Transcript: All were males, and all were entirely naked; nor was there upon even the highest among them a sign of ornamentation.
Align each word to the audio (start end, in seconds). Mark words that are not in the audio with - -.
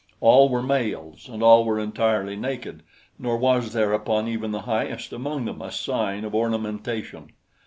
All 0.19 0.49
were 0.49 0.63
males, 0.63 1.29
and 1.29 1.43
all 1.43 1.63
were 1.63 1.77
entirely 1.79 2.35
naked; 2.35 2.81
nor 3.19 3.37
was 3.37 3.71
there 3.71 3.93
upon 3.93 4.27
even 4.27 4.49
the 4.49 4.61
highest 4.61 5.13
among 5.13 5.45
them 5.45 5.61
a 5.61 5.71
sign 5.71 6.25
of 6.25 6.33
ornamentation. 6.33 7.33